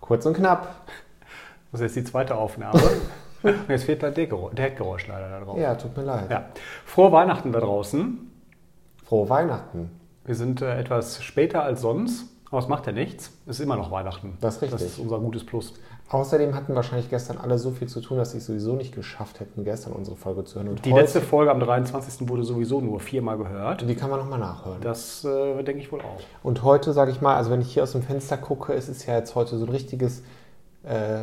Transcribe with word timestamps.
Kurz 0.00 0.26
und 0.26 0.36
knapp. 0.36 0.82
Das 1.70 1.80
ist 1.80 1.96
jetzt 1.96 2.06
die 2.06 2.10
zweite 2.10 2.36
Aufnahme. 2.36 2.80
jetzt 3.68 3.84
fehlt 3.84 4.02
der 4.02 4.10
Deckgeräusch 4.10 5.06
leider 5.06 5.30
da 5.30 5.40
drauf. 5.40 5.58
Ja, 5.58 5.74
tut 5.74 5.96
mir 5.96 6.02
leid. 6.02 6.30
Ja. 6.30 6.50
Frohe 6.84 7.10
Weihnachten 7.12 7.50
da 7.50 7.60
draußen. 7.60 8.30
Frohe 9.04 9.28
Weihnachten. 9.30 9.90
Wir 10.24 10.34
sind 10.34 10.60
äh, 10.60 10.78
etwas 10.78 11.22
später 11.22 11.62
als 11.62 11.80
sonst, 11.80 12.28
aber 12.52 12.60
es 12.60 12.68
macht 12.68 12.86
ja 12.86 12.92
nichts. 12.92 13.32
Es 13.46 13.58
ist 13.58 13.64
immer 13.64 13.76
noch 13.76 13.90
Weihnachten. 13.90 14.36
Das 14.42 14.56
ist 14.56 14.62
richtig. 14.62 14.80
Das 14.80 14.88
ist 14.88 14.98
unser 14.98 15.18
gutes 15.18 15.44
Plus. 15.44 15.72
Außerdem 16.10 16.54
hatten 16.54 16.74
wahrscheinlich 16.74 17.08
gestern 17.08 17.38
alle 17.38 17.58
so 17.58 17.70
viel 17.70 17.88
zu 17.88 18.02
tun, 18.02 18.18
dass 18.18 18.32
sie 18.32 18.38
es 18.38 18.46
sowieso 18.46 18.74
nicht 18.74 18.94
geschafft 18.94 19.40
hätten, 19.40 19.64
gestern 19.64 19.94
unsere 19.94 20.18
Folge 20.18 20.44
zu 20.44 20.56
hören. 20.56 20.68
Und 20.68 20.84
Die 20.84 20.92
letzte 20.92 21.22
Folge 21.22 21.50
am 21.50 21.60
23. 21.60 22.28
wurde 22.28 22.44
sowieso 22.44 22.82
nur 22.82 23.00
viermal 23.00 23.38
gehört. 23.38 23.88
Die 23.88 23.94
kann 23.94 24.10
man 24.10 24.20
nochmal 24.20 24.38
nachhören. 24.38 24.82
Das 24.82 25.24
äh, 25.24 25.62
denke 25.62 25.80
ich 25.80 25.90
wohl 25.90 26.00
auch. 26.00 26.20
Und 26.42 26.62
heute, 26.62 26.92
sage 26.92 27.10
ich 27.10 27.22
mal, 27.22 27.36
also 27.36 27.50
wenn 27.50 27.62
ich 27.62 27.72
hier 27.72 27.84
aus 27.84 27.92
dem 27.92 28.02
Fenster 28.02 28.36
gucke, 28.36 28.74
es 28.74 28.90
ist 28.90 29.06
ja 29.06 29.16
jetzt 29.16 29.34
heute 29.34 29.56
so 29.56 29.64
ein 29.64 29.70
richtiges 29.70 30.22
äh, 30.82 31.20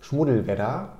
Schmuddelwetter. 0.00 0.98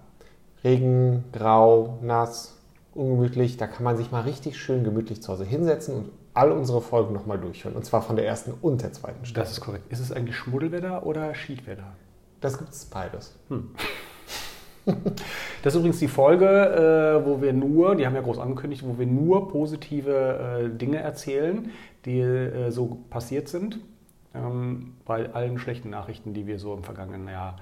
Regen, 0.65 1.25
grau, 1.35 1.99
nass, 2.01 2.57
ungemütlich. 2.95 3.59
Da 3.59 3.67
kann 3.67 3.85
man 3.85 3.99
sich 3.99 4.11
mal 4.11 4.23
richtig 4.23 4.59
schön 4.59 4.85
gemütlich 4.85 5.21
zu 5.21 5.31
Hause 5.31 5.45
hinsetzen 5.45 5.95
und 5.97 6.11
all 6.35 6.53
unsere 6.53 6.81
Folgen 6.81 7.13
nochmal 7.13 7.39
durchhören. 7.39 7.77
Und 7.77 7.85
zwar 7.85 8.03
von 8.03 8.17
der 8.17 8.27
ersten 8.27 8.53
und 8.61 8.83
der 8.83 8.93
zweiten 8.93 9.25
Staffel. 9.25 9.43
Das 9.43 9.53
ist 9.53 9.61
korrekt. 9.61 9.93
Ist 9.93 10.01
es 10.01 10.13
eigentlich 10.13 10.37
Schmuddelwetter 10.37 11.05
oder 11.07 11.35
Schiedwetter? 11.35 11.93
Das 12.41 12.59
gibt 12.59 12.71
es 12.71 12.85
beides. 12.87 13.39
Das 15.63 15.75
ist 15.75 15.79
übrigens 15.79 15.99
die 15.99 16.09
Folge, 16.09 16.47
äh, 16.47 17.27
wo 17.27 17.43
wir 17.43 17.53
nur, 17.53 17.95
die 17.97 18.07
haben 18.07 18.15
ja 18.15 18.23
groß 18.23 18.39
angekündigt, 18.39 18.83
wo 18.85 18.99
wir 18.99 19.07
nur 19.07 19.49
positive 19.49 20.71
äh, 20.73 20.77
Dinge 20.77 20.99
erzählen, 20.99 21.71
die 22.07 22.21
äh, 22.21 22.71
so 22.71 22.99
passiert 23.11 23.49
sind, 23.49 23.79
ähm, 24.35 24.95
bei 25.05 25.33
allen 25.33 25.59
schlechten 25.59 25.91
Nachrichten, 25.91 26.33
die 26.33 26.47
wir 26.47 26.59
so 26.59 26.75
im 26.75 26.83
vergangenen 26.83 27.29
Jahr 27.29 27.57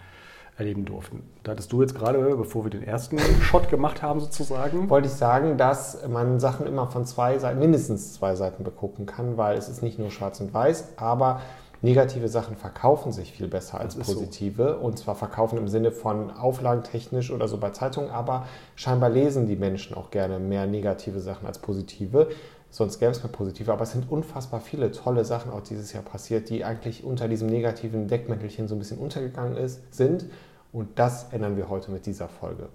erleben 0.58 0.84
durften. 0.84 1.22
Da 1.44 1.52
hattest 1.52 1.72
du 1.72 1.80
jetzt 1.80 1.94
gerade, 1.94 2.18
bevor 2.36 2.64
wir 2.64 2.70
den 2.70 2.82
ersten 2.82 3.18
Shot 3.18 3.68
gemacht 3.70 4.02
haben 4.02 4.20
sozusagen, 4.20 4.90
Wollte 4.90 5.06
ich 5.08 5.14
sagen, 5.14 5.56
dass 5.56 6.06
man 6.08 6.40
Sachen 6.40 6.66
immer 6.66 6.88
von 6.88 7.06
zwei 7.06 7.38
Seiten, 7.38 7.58
mindestens 7.60 8.14
zwei 8.14 8.34
Seiten 8.34 8.64
begucken 8.64 9.06
kann, 9.06 9.36
weil 9.36 9.56
es 9.56 9.68
ist 9.68 9.82
nicht 9.82 9.98
nur 9.98 10.10
schwarz 10.10 10.40
und 10.40 10.52
weiß, 10.52 10.94
aber 10.96 11.40
negative 11.80 12.28
Sachen 12.28 12.56
verkaufen 12.56 13.12
sich 13.12 13.32
viel 13.32 13.46
besser 13.46 13.80
als 13.80 13.94
ist 13.94 14.06
so. 14.06 14.14
positive. 14.14 14.78
Und 14.78 14.98
zwar 14.98 15.14
verkaufen 15.14 15.58
im 15.58 15.68
Sinne 15.68 15.92
von 15.92 16.30
auflagentechnisch 16.30 17.30
oder 17.30 17.46
so 17.46 17.58
bei 17.58 17.70
Zeitungen, 17.70 18.10
aber 18.10 18.46
scheinbar 18.74 19.10
lesen 19.10 19.46
die 19.46 19.56
Menschen 19.56 19.96
auch 19.96 20.10
gerne 20.10 20.38
mehr 20.38 20.66
negative 20.66 21.20
Sachen 21.20 21.46
als 21.46 21.60
positive. 21.60 22.28
Sonst 22.70 22.98
gäbe 22.98 23.12
es 23.12 23.22
mehr 23.22 23.32
positive, 23.32 23.72
aber 23.72 23.84
es 23.84 23.92
sind 23.92 24.10
unfassbar 24.10 24.60
viele 24.60 24.90
tolle 24.92 25.24
Sachen 25.24 25.50
auch 25.52 25.62
dieses 25.62 25.92
Jahr 25.92 26.02
passiert, 26.02 26.50
die 26.50 26.64
eigentlich 26.64 27.02
unter 27.02 27.26
diesem 27.26 27.48
negativen 27.48 28.08
Deckmäntelchen 28.08 28.68
so 28.68 28.74
ein 28.74 28.78
bisschen 28.78 28.98
untergegangen 28.98 29.56
ist, 29.56 29.94
sind. 29.94 30.26
Und 30.72 30.98
das 30.98 31.32
ändern 31.32 31.56
wir 31.56 31.68
heute 31.68 31.90
mit 31.90 32.06
dieser 32.06 32.28
Folge. 32.28 32.68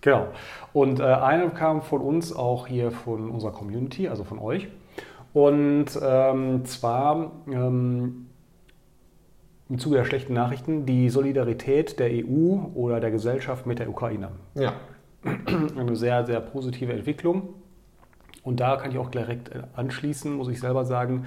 Genau. 0.00 0.28
Und 0.72 1.00
äh, 1.00 1.04
eine 1.04 1.50
kam 1.50 1.82
von 1.82 2.00
uns 2.00 2.34
auch 2.34 2.66
hier 2.66 2.90
von 2.90 3.30
unserer 3.30 3.52
Community, 3.52 4.08
also 4.08 4.24
von 4.24 4.38
euch. 4.38 4.68
Und 5.32 5.86
ähm, 6.02 6.64
zwar 6.64 7.32
ähm, 7.50 8.26
im 9.68 9.78
Zuge 9.78 9.96
der 9.96 10.04
schlechten 10.04 10.34
Nachrichten 10.34 10.86
die 10.86 11.08
Solidarität 11.08 11.98
der 11.98 12.10
EU 12.10 12.66
oder 12.74 13.00
der 13.00 13.10
Gesellschaft 13.10 13.66
mit 13.66 13.78
der 13.78 13.88
Ukraine. 13.88 14.30
Ja, 14.54 14.74
Eine 15.76 15.96
sehr, 15.96 16.24
sehr 16.26 16.40
positive 16.40 16.92
Entwicklung. 16.92 17.54
Und 18.42 18.60
da 18.60 18.76
kann 18.76 18.90
ich 18.90 18.98
auch 18.98 19.10
direkt 19.10 19.48
äh, 19.48 19.62
anschließen, 19.74 20.34
muss 20.34 20.48
ich 20.48 20.60
selber 20.60 20.84
sagen, 20.84 21.26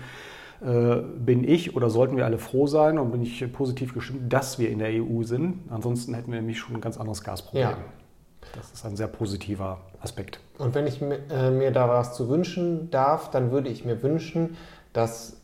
bin 0.60 1.44
ich 1.44 1.76
oder 1.76 1.90
sollten 1.90 2.18
wir 2.18 2.26
alle 2.26 2.40
froh 2.40 2.66
sein 2.66 2.98
und 2.98 3.12
bin 3.12 3.22
ich 3.22 3.54
positiv 3.54 3.94
gestimmt, 3.94 4.34
dass 4.34 4.58
wir 4.58 4.70
in 4.70 4.80
der 4.80 4.90
EU 5.04 5.24
sind. 5.24 5.60
Ansonsten 5.70 6.14
hätten 6.16 6.32
wir 6.32 6.40
nämlich 6.40 6.58
schon 6.58 6.76
ein 6.76 6.82
ganz 6.82 6.98
anderes 6.98 7.24
Gasproblem. 7.24 7.62
Ja. 7.62 7.78
Das 8.54 8.72
ist 8.72 8.86
ein 8.86 8.96
sehr 8.96 9.08
positiver 9.08 9.80
Aspekt. 10.00 10.40
Und 10.58 10.74
wenn 10.74 10.88
ich 10.88 11.02
mir, 11.02 11.20
äh, 11.30 11.52
mir 11.52 11.72
da 11.72 11.90
was 11.90 12.16
zu 12.16 12.30
wünschen 12.30 12.90
darf, 12.90 13.30
dann 13.30 13.52
würde 13.52 13.70
ich 13.70 13.86
mir 13.86 14.02
wünschen, 14.02 14.58
dass 14.94 15.38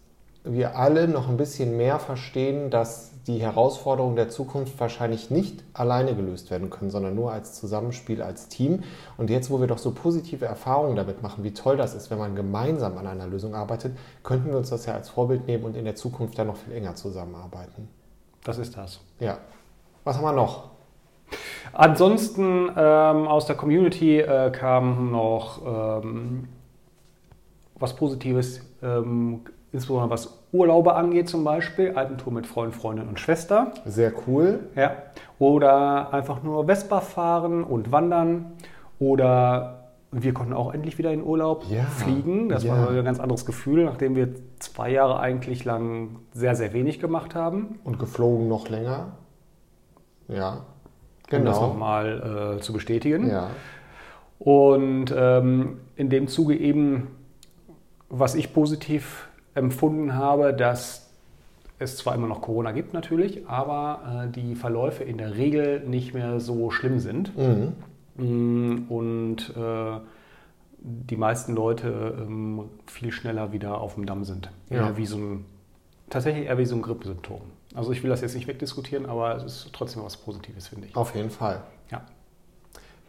wir 0.44 0.78
alle 0.78 1.08
noch 1.08 1.30
ein 1.30 1.38
bisschen 1.38 1.78
mehr 1.78 2.00
verstehen, 2.00 2.70
dass 2.70 3.12
die 3.28 3.40
Herausforderungen 3.40 4.18
der 4.18 4.30
Zukunft 4.30 4.78
wahrscheinlich 4.80 5.32
nicht 5.32 5.64
alleine 5.74 6.14
gelöst 6.14 6.52
werden 6.52 6.70
können, 6.70 6.92
sondern 6.92 7.16
nur 7.16 7.32
als 7.32 7.54
Zusammenspiel, 7.54 8.22
als 8.22 8.50
Team. 8.50 8.84
Und 9.18 9.30
jetzt, 9.30 9.50
wo 9.50 9.62
wir 9.62 9.68
doch 9.68 9.78
so 9.78 9.92
positive 9.92 10.46
Erfahrungen 10.46 10.98
damit 10.98 11.22
machen, 11.22 11.44
wie 11.44 11.54
toll 11.54 11.78
das 11.78 11.94
ist, 11.94 12.12
wenn 12.12 12.18
man 12.18 12.36
gemeinsam 12.36 12.98
an 12.98 13.08
einer 13.08 13.28
Lösung 13.28 13.56
arbeitet, 13.56 13.98
könnten 14.24 14.50
wir 14.50 14.58
uns 14.58 14.70
das 14.70 14.86
ja 14.86 14.94
als 14.94 15.10
Vorbild 15.10 15.48
nehmen 15.48 15.64
und 15.64 15.78
in 15.78 15.86
der 15.86 15.96
Zukunft 15.96 16.38
dann 16.38 16.48
noch 16.48 16.58
viel 16.58 16.74
enger 16.74 16.96
zusammenarbeiten. 16.96 17.88
Das 18.44 18.58
ist 18.58 18.76
das. 18.76 19.00
Ja. 19.20 19.38
Was 20.04 20.18
haben 20.18 20.24
wir 20.24 20.34
noch? 20.34 20.72
Ansonsten 21.72 22.70
ähm, 22.76 23.28
aus 23.28 23.46
der 23.46 23.56
Community 23.56 24.20
äh, 24.20 24.52
kam 24.52 25.12
noch 25.12 26.04
ähm, 26.04 26.50
was 27.80 27.96
Positives, 27.96 28.62
ähm, 28.82 29.42
insbesondere 29.72 30.10
was 30.10 30.43
Urlaube 30.53 30.94
angeht 30.94 31.28
zum 31.28 31.44
Beispiel, 31.44 31.94
Alpentour 31.96 32.31
mit 32.31 32.46
Freund, 32.47 32.75
Freundin 32.75 33.08
und 33.09 33.19
Schwester. 33.19 33.72
Sehr 33.86 34.14
cool. 34.28 34.59
Ja. 34.75 34.91
Oder 35.40 36.14
einfach 36.14 36.44
nur 36.44 36.66
Vespa 36.68 37.02
fahren 37.02 37.64
und 37.64 37.91
wandern. 37.91 38.53
Oder 39.00 39.90
wir 40.12 40.31
konnten 40.34 40.53
auch 40.53 40.72
endlich 40.74 41.00
wieder 41.00 41.12
in 41.12 41.24
Urlaub 41.24 41.66
Ja, 41.69 41.84
fliegen. 41.86 42.50
Das 42.50 42.63
ja. 42.63 42.78
war 42.78 42.90
ein 42.92 43.03
ganz 43.03 43.19
anderes 43.19 43.46
Gefühl, 43.47 43.84
nachdem 43.84 44.16
wir 44.16 44.30
zwei 44.59 44.92
Jahre 44.92 45.19
eigentlich 45.19 45.66
lang 45.66 46.19
sehr, 46.34 46.56
sehr 46.56 46.72
wenig 46.72 47.00
gemacht 47.00 47.34
haben. 47.34 47.80
Und 47.84 47.97
geflogen 47.97 48.47
noch 48.47 48.69
länger. 48.69 49.08
Ja. 50.28 50.52
Um 51.31 51.44
das 51.46 51.56
Genau. 51.58 51.68
nochmal 51.68 52.58
äh, 52.58 52.62
zu 52.62 52.74
bestätigen. 52.74 53.28
Ja. 53.28 53.50
Und 54.38 55.06
ähm, 55.18 55.80
in 55.96 56.09
dem 56.09 56.28
Zuge 56.28 56.56
eben, 56.56 57.08
was 58.09 58.36
ich 58.36 58.53
positiv 58.53 59.28
empfunden 59.56 60.16
habe, 60.16 60.53
dass 60.53 61.09
es 61.80 61.97
zwar 61.97 62.16
immer 62.16 62.28
noch 62.28 62.41
Corona 62.41 62.72
gibt 62.72 62.94
natürlich, 62.94 63.47
aber 63.47 64.25
äh, 64.28 64.31
die 64.31 64.56
Verläufe 64.56 65.03
in 65.03 65.18
der 65.18 65.36
Regel 65.36 65.81
nicht 65.81 66.14
mehr 66.14 66.40
so 66.40 66.72
schlimm 66.72 67.00
sind. 67.00 67.31
Mhm. 67.38 67.74
Mm, 68.16 68.86
Und 68.90 69.53
äh, 69.58 70.00
die 70.80 71.18
meisten 71.18 71.56
Leute 71.56 72.16
ähm, 72.22 72.63
viel 72.88 73.12
schneller 73.12 73.52
wieder 73.52 73.80
auf 73.81 73.96
dem 73.96 74.06
Damm 74.06 74.24
sind. 74.24 74.50
Ja. 74.69 74.88
Eher 74.88 74.97
wie 74.97 75.06
so 75.06 75.18
ein, 75.18 75.46
tatsächlich 76.09 76.46
eher 76.47 76.58
wie 76.58 76.66
so 76.66 76.75
ein 76.75 76.81
Grippesymptom. 76.81 77.42
Also 77.74 77.92
ich 77.92 78.03
will 78.03 78.09
das 78.09 78.22
jetzt 78.22 78.36
nicht 78.36 78.47
wegdiskutieren, 78.47 79.06
aber 79.08 79.36
es 79.38 79.44
ist 79.44 79.69
trotzdem 79.74 80.03
was 80.03 80.16
Positives, 80.18 80.68
finde 80.68 80.88
ich. 80.88 80.96
Auf 80.96 81.16
jeden 81.16 81.31
Fall. 81.31 81.62
Ja. 81.92 82.02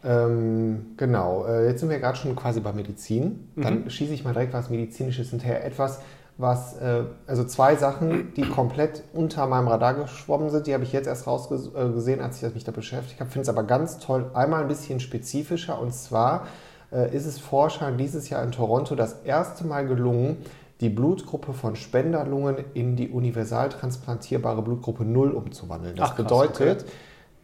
Ähm, 0.05 0.87
genau, 0.97 1.45
äh, 1.47 1.67
jetzt 1.67 1.81
sind 1.81 1.89
wir 1.91 1.99
gerade 1.99 2.17
schon 2.17 2.37
quasi 2.37 2.61
bei 2.61 2.73
Medizin. 2.73 3.49
Dann 3.57 3.85
Mhm. 3.85 3.91
schieße 3.91 4.13
ich 4.13 4.25
mal 4.25 4.33
direkt 4.33 4.53
was 4.53 4.71
Medizinisches 4.71 5.31
hinterher. 5.31 5.65
Etwas, 5.65 6.01
was, 6.37 6.77
äh, 6.79 7.05
also 7.27 7.45
zwei 7.45 7.77
Sachen, 7.77 8.35
die 8.35 8.43
komplett 8.43 9.05
unter 9.13 9.47
meinem 9.47 9.69
Radar 9.69 9.95
geschwommen 9.95 10.51
sind, 10.51 10.67
die 10.67 10.75
habe 10.75 10.83
ich 10.83 10.93
jetzt 10.93 11.07
erst 11.07 11.27
rausgesehen, 11.27 12.21
als 12.21 12.43
ich 12.43 12.55
mich 12.55 12.65
da 12.65 12.73
beschäftigt 12.73 13.21
habe. 13.21 13.31
Finde 13.31 13.43
es 13.43 13.49
aber 13.49 13.63
ganz 13.63 13.99
toll. 13.99 14.31
Einmal 14.35 14.63
ein 14.63 14.69
bisschen 14.69 14.99
spezifischer 14.99 15.81
und 15.81 15.95
zwar 15.95 16.47
äh, 16.93 17.15
ist 17.15 17.27
es 17.27 17.39
Forschern 17.39 17.99
dieses 17.99 18.31
Jahr 18.31 18.43
in 18.43 18.51
Toronto 18.51 18.97
das 18.97 19.23
erste 19.25 19.65
Mal 19.65 19.87
gelungen, 19.87 20.39
die 20.81 20.89
Blutgruppe 20.89 21.53
von 21.53 21.77
Spenderlungen 21.77 22.57
in 22.75 22.97
die 22.97 23.09
universal 23.09 23.69
transplantierbare 23.69 24.61
Blutgruppe 24.61 25.05
0 25.05 25.31
umzuwandeln. 25.31 25.95
Das 25.95 26.11
Ach, 26.11 26.17
krass, 26.17 26.25
bedeutet, 26.25 26.83
okay. 26.83 26.93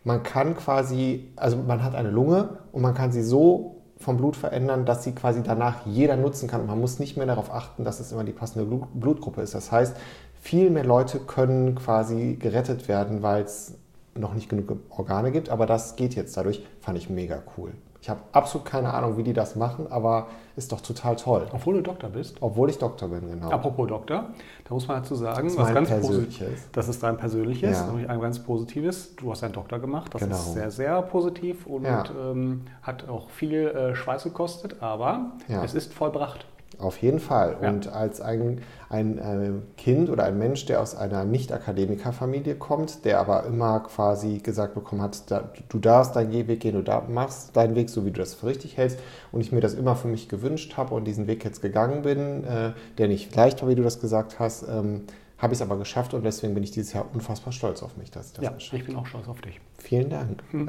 man 0.02 0.22
kann 0.24 0.56
quasi, 0.56 1.28
also 1.36 1.56
man 1.56 1.84
hat 1.84 1.94
eine 1.94 2.10
Lunge 2.10 2.58
und 2.72 2.82
man 2.82 2.94
kann 2.94 3.12
sie 3.12 3.22
so 3.22 3.79
vom 4.00 4.16
Blut 4.16 4.34
verändern, 4.34 4.86
dass 4.86 5.04
sie 5.04 5.12
quasi 5.12 5.42
danach 5.42 5.86
jeder 5.86 6.16
nutzen 6.16 6.48
kann 6.48 6.66
man 6.66 6.80
muss 6.80 6.98
nicht 6.98 7.16
mehr 7.16 7.26
darauf 7.26 7.52
achten, 7.52 7.84
dass 7.84 8.00
es 8.00 8.12
immer 8.12 8.24
die 8.24 8.32
passende 8.32 8.64
Blut- 8.64 8.88
Blutgruppe 8.94 9.42
ist. 9.42 9.54
Das 9.54 9.70
heißt, 9.70 9.94
viel 10.40 10.70
mehr 10.70 10.84
Leute 10.84 11.20
können 11.20 11.74
quasi 11.74 12.36
gerettet 12.40 12.88
werden, 12.88 13.22
weil 13.22 13.42
es 13.44 13.74
noch 14.14 14.34
nicht 14.34 14.48
genug 14.48 14.76
Organe 14.88 15.30
gibt, 15.32 15.50
aber 15.50 15.66
das 15.66 15.96
geht 15.96 16.14
jetzt 16.14 16.36
dadurch, 16.36 16.66
fand 16.80 16.98
ich 16.98 17.10
mega 17.10 17.42
cool. 17.56 17.72
Ich 18.02 18.08
habe 18.08 18.20
absolut 18.32 18.66
keine 18.66 18.94
Ahnung, 18.94 19.18
wie 19.18 19.22
die 19.22 19.34
das 19.34 19.56
machen, 19.56 19.86
aber 19.90 20.28
ist 20.56 20.72
doch 20.72 20.80
total 20.80 21.16
toll. 21.16 21.46
Obwohl 21.52 21.74
du 21.74 21.82
Doktor 21.82 22.08
bist. 22.08 22.36
Obwohl 22.40 22.70
ich 22.70 22.78
Doktor 22.78 23.08
bin, 23.08 23.28
genau. 23.30 23.50
Apropos 23.50 23.86
Doktor, 23.88 24.24
da 24.66 24.74
muss 24.74 24.88
man 24.88 25.02
dazu 25.02 25.14
sagen, 25.14 25.44
Das 25.44 25.52
ist 25.52 25.58
was 25.58 25.74
ganz 25.74 25.88
persönliches. 25.90 26.38
positiv 26.38 26.68
Das 26.72 26.88
ist 26.88 27.02
dein 27.02 27.16
persönliches, 27.18 27.78
Ja. 27.78 27.86
nämlich 27.88 28.08
ein 28.08 28.20
ganz 28.20 28.38
positives. 28.38 29.14
Du 29.16 29.30
hast 29.30 29.44
einen 29.44 29.52
Doktor 29.52 29.78
gemacht, 29.80 30.14
das 30.14 30.22
Genau. 30.22 30.34
ist 30.34 30.52
sehr, 30.54 30.70
sehr 30.70 31.02
positiv 31.02 31.66
und 31.66 31.84
Ja. 31.84 32.04
ähm, 32.18 32.62
hat 32.82 33.06
auch 33.08 33.28
viel 33.30 33.68
äh, 33.68 33.94
Schweiß 33.94 34.24
gekostet, 34.24 34.76
aber 34.82 35.32
Ja. 35.48 35.62
es 35.62 35.74
ist 35.74 35.92
vollbracht. 35.92 36.46
Auf 36.78 36.98
jeden 36.98 37.18
Fall. 37.18 37.56
Ja. 37.60 37.68
Und 37.68 37.88
als 37.92 38.20
ein, 38.20 38.62
ein 38.88 39.18
äh, 39.18 39.50
Kind 39.76 40.08
oder 40.08 40.24
ein 40.24 40.38
Mensch, 40.38 40.64
der 40.66 40.80
aus 40.80 40.94
einer 40.94 41.24
Nicht-Akademiker-Familie 41.24 42.54
kommt, 42.54 43.04
der 43.04 43.20
aber 43.20 43.44
immer 43.44 43.80
quasi 43.80 44.38
gesagt 44.38 44.74
bekommen 44.74 45.02
hat, 45.02 45.30
da, 45.30 45.50
du 45.68 45.78
darfst 45.78 46.16
deinen 46.16 46.32
Weg 46.32 46.60
gehen, 46.60 46.74
du 46.74 46.82
da, 46.82 47.04
machst 47.08 47.56
deinen 47.56 47.74
Weg 47.74 47.90
so, 47.90 48.06
wie 48.06 48.12
du 48.12 48.20
das 48.20 48.34
für 48.34 48.46
richtig 48.46 48.76
hältst, 48.76 48.98
und 49.32 49.40
ich 49.40 49.52
mir 49.52 49.60
das 49.60 49.74
immer 49.74 49.96
für 49.96 50.08
mich 50.08 50.28
gewünscht 50.28 50.76
habe 50.76 50.94
und 50.94 51.04
diesen 51.04 51.26
Weg 51.26 51.44
jetzt 51.44 51.60
gegangen 51.60 52.02
bin, 52.02 52.44
äh, 52.44 52.72
der 52.98 53.08
nicht 53.08 53.34
leicht 53.34 53.60
war, 53.62 53.68
wie 53.68 53.74
du 53.74 53.82
das 53.82 54.00
gesagt 54.00 54.38
hast, 54.38 54.62
ähm, 54.62 55.02
habe 55.40 55.54
ich 55.54 55.58
es 55.58 55.62
aber 55.62 55.78
geschafft 55.78 56.12
und 56.12 56.22
deswegen 56.22 56.52
bin 56.54 56.62
ich 56.62 56.70
dieses 56.70 56.92
Jahr 56.92 57.06
unfassbar 57.14 57.52
stolz 57.52 57.82
auf 57.82 57.96
mich, 57.96 58.10
dass 58.10 58.28
ich 58.28 58.32
das 58.34 58.44
ja, 58.44 58.50
geschafft 58.50 58.74
ich 58.74 58.86
bin 58.86 58.96
auch 58.96 59.06
stolz 59.06 59.26
auf 59.26 59.40
dich. 59.40 59.60
Vielen 59.78 60.10
Dank. 60.10 60.42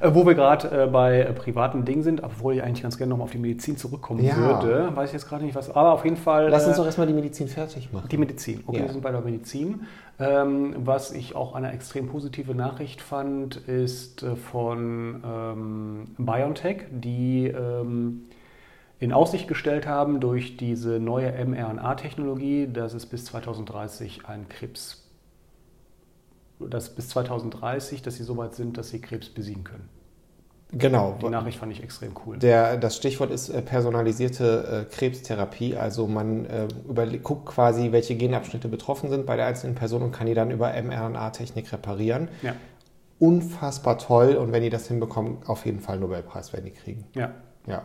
Äh, 0.00 0.14
wo 0.14 0.24
wir 0.24 0.34
gerade 0.36 0.84
äh, 0.84 0.86
bei 0.86 1.22
äh, 1.22 1.32
privaten 1.32 1.84
Dingen 1.84 2.04
sind, 2.04 2.22
obwohl 2.22 2.54
ich 2.54 2.62
eigentlich 2.62 2.82
ganz 2.82 2.98
gerne 2.98 3.10
nochmal 3.10 3.24
auf 3.24 3.32
die 3.32 3.38
Medizin 3.38 3.76
zurückkommen 3.76 4.22
Ja. 4.24 4.36
würde, 4.36 4.94
weiß 4.94 5.08
ich 5.08 5.14
jetzt 5.14 5.28
gerade 5.28 5.44
nicht 5.44 5.56
was, 5.56 5.70
aber 5.70 5.92
auf 5.92 6.04
jeden 6.04 6.16
Fall. 6.16 6.50
Lass 6.50 6.66
uns 6.68 6.76
äh, 6.76 6.78
doch 6.78 6.86
erstmal 6.86 7.08
die 7.08 7.12
Medizin 7.14 7.48
fertig 7.48 7.92
machen. 7.92 8.08
Die 8.08 8.16
Medizin. 8.16 8.62
Okay, 8.64 8.76
Ja. 8.78 8.84
wir 8.84 8.92
sind 8.92 9.02
bei 9.02 9.10
der 9.10 9.22
Medizin. 9.22 9.86
Ähm, 10.20 10.76
was 10.84 11.10
ich 11.10 11.34
auch 11.34 11.54
eine 11.56 11.72
extrem 11.72 12.06
positive 12.06 12.54
Nachricht 12.54 13.00
fand, 13.00 13.56
ist 13.56 14.24
von 14.52 15.20
ähm, 15.26 16.04
BioNTech, 16.16 16.84
die 16.92 17.48
ähm, 17.48 18.26
in 19.00 19.12
Aussicht 19.12 19.46
gestellt 19.48 19.86
haben 19.86 20.20
durch 20.20 20.56
diese 20.56 20.98
neue 20.98 21.30
mRNA-Technologie, 21.44 22.68
dass 22.72 22.94
es 22.94 23.06
bis 23.06 23.24
2030 23.26 24.26
ein 24.26 24.48
Krebs, 24.48 25.08
dass 26.58 26.94
bis 26.94 27.08
2030, 27.10 28.02
dass 28.02 28.16
sie 28.16 28.24
so 28.24 28.36
weit 28.36 28.54
sind, 28.54 28.76
dass 28.76 28.88
sie 28.88 29.00
Krebs 29.00 29.28
besiegen 29.28 29.64
können. 29.64 29.88
Genau. 30.72 31.16
Die 31.22 31.28
Nachricht 31.30 31.58
fand 31.58 31.72
ich 31.72 31.82
extrem 31.82 32.12
cool. 32.26 32.36
Der, 32.38 32.76
das 32.76 32.96
Stichwort 32.96 33.30
ist 33.30 33.48
äh, 33.48 33.62
personalisierte 33.62 34.86
äh, 34.90 34.94
Krebstherapie. 34.94 35.76
Also 35.76 36.06
man 36.06 36.44
äh, 36.44 36.68
überle- 36.86 37.20
guckt 37.20 37.46
quasi, 37.46 37.90
welche 37.92 38.16
Genabschnitte 38.16 38.68
betroffen 38.68 39.08
sind 39.08 39.24
bei 39.24 39.36
der 39.36 39.46
einzelnen 39.46 39.76
Person 39.76 40.02
und 40.02 40.12
kann 40.12 40.26
die 40.26 40.34
dann 40.34 40.50
über 40.50 40.70
mRNA-Technik 40.82 41.72
reparieren. 41.72 42.28
Ja, 42.42 42.54
Unfassbar 43.18 43.98
toll 43.98 44.34
und 44.36 44.52
wenn 44.52 44.62
die 44.62 44.70
das 44.70 44.86
hinbekommen, 44.88 45.38
auf 45.46 45.64
jeden 45.66 45.80
Fall 45.80 45.98
Nobelpreis 45.98 46.52
werden 46.52 46.66
die 46.66 46.72
kriegen. 46.72 47.04
ja. 47.14 47.30
Ja. 47.66 47.82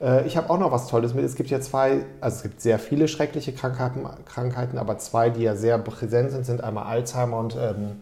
Äh, 0.00 0.26
Ich 0.26 0.36
habe 0.36 0.50
auch 0.50 0.58
noch 0.58 0.72
was 0.72 0.88
Tolles 0.88 1.14
mit. 1.14 1.24
Es 1.24 1.36
gibt 1.36 1.50
ja 1.50 1.60
zwei, 1.60 2.04
also 2.20 2.36
es 2.36 2.42
gibt 2.42 2.60
sehr 2.60 2.78
viele 2.78 3.08
schreckliche 3.08 3.52
Krankheiten, 3.52 4.06
Krankheiten 4.24 4.78
aber 4.78 4.98
zwei, 4.98 5.30
die 5.30 5.42
ja 5.42 5.56
sehr 5.56 5.78
präsent 5.78 6.30
sind, 6.30 6.46
sind 6.46 6.62
einmal 6.64 6.84
Alzheimer 6.84 7.38
und 7.38 7.56
ähm, 7.56 8.00